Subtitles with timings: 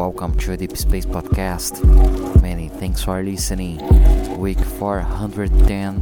[0.00, 1.82] Welcome to Deep Space Podcast.
[2.42, 3.78] Many thanks for listening.
[4.38, 6.00] Week 410.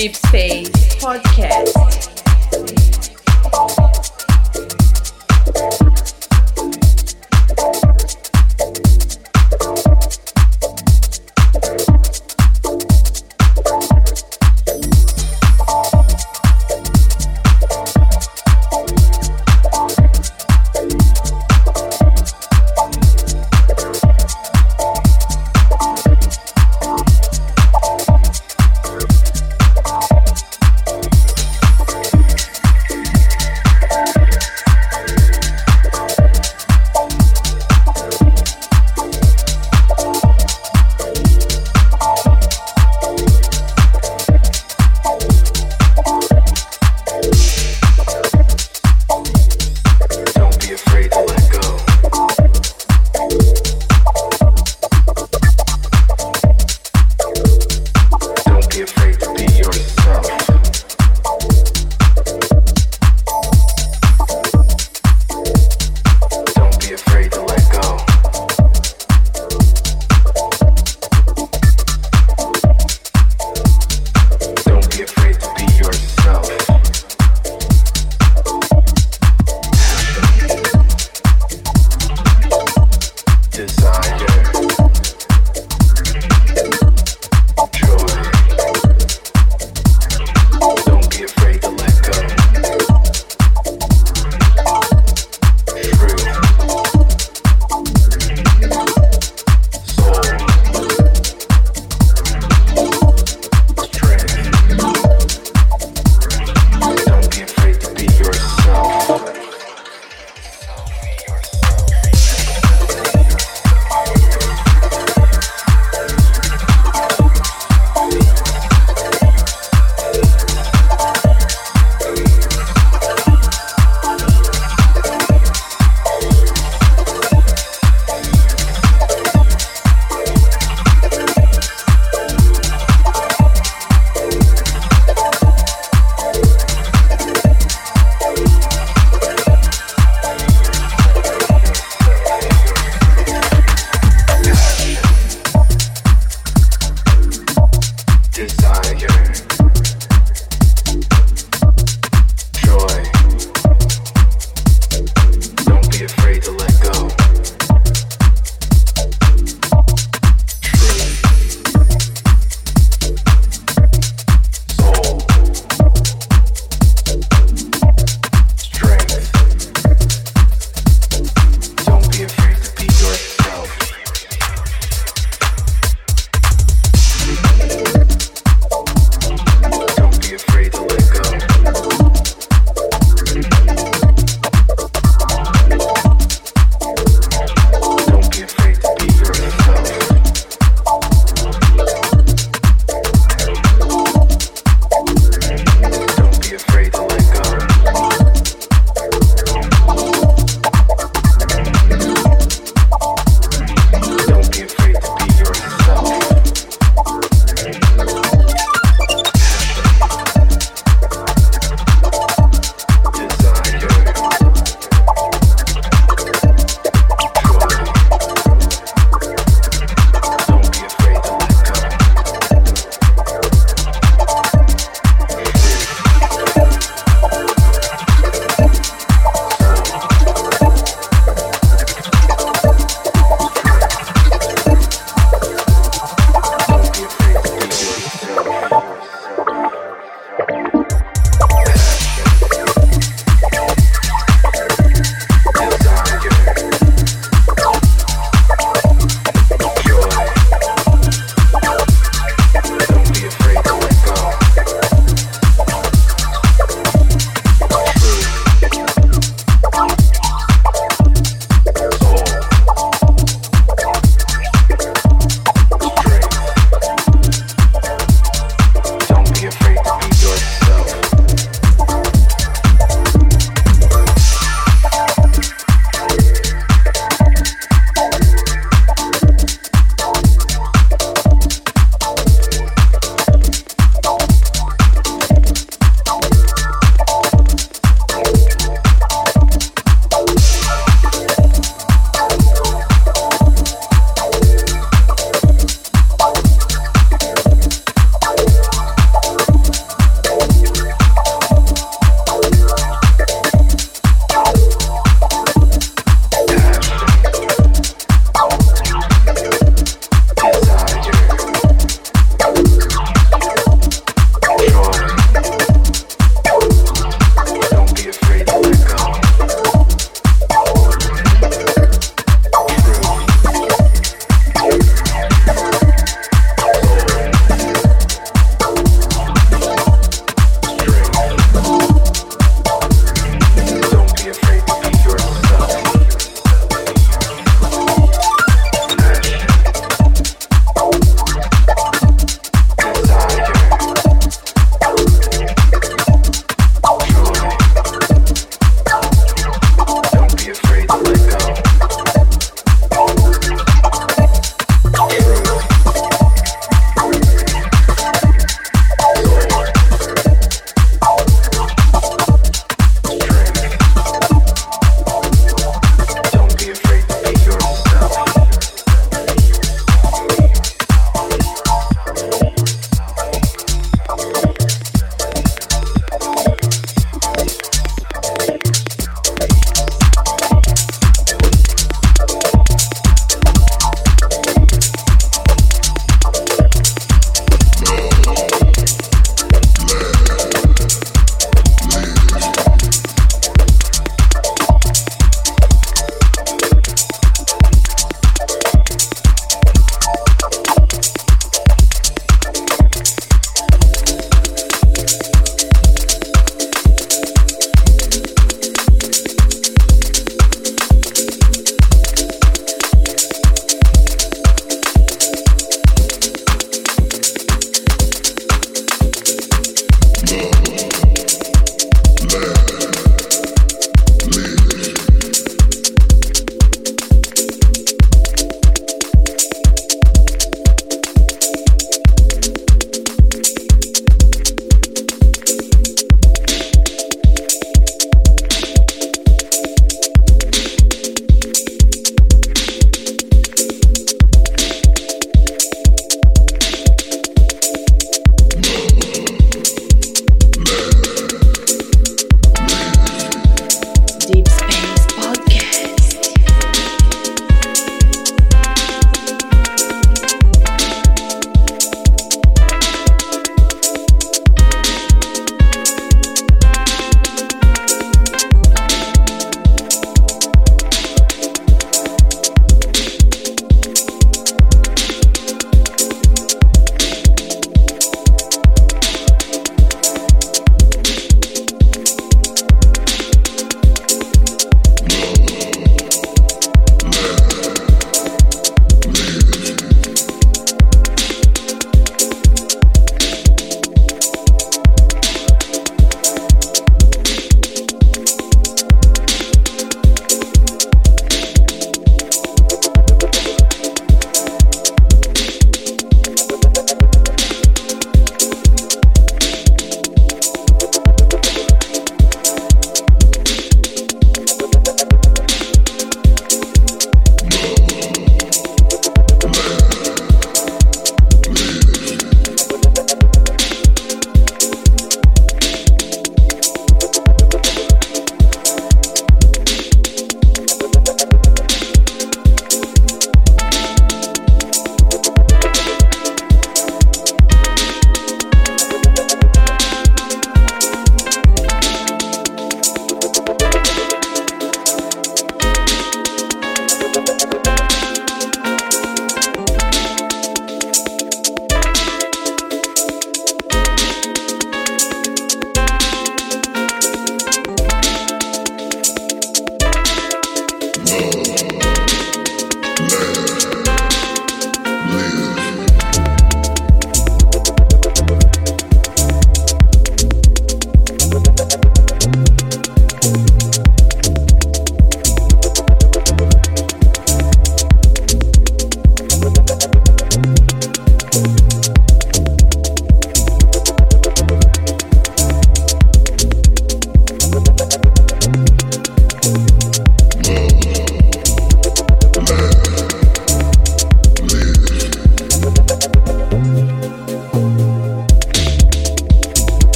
[0.00, 2.09] Deep Space Podcast.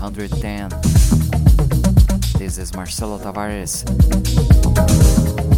[0.00, 0.70] 110.
[2.38, 3.82] This is Marcelo Tavares.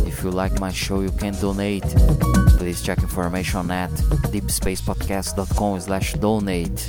[0.09, 1.85] If you like my show, you can donate.
[2.57, 3.91] Please check information at
[4.33, 6.87] deepspacepodcast.com slash donate.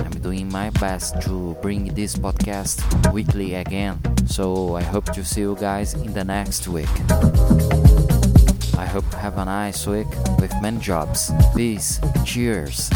[0.00, 2.82] I'm doing my best to bring this podcast
[3.12, 6.90] weekly again, so I hope to see you guys in the next week.
[8.76, 11.30] I hope you have a nice week with many jobs.
[11.54, 12.00] Peace.
[12.24, 12.90] Cheers.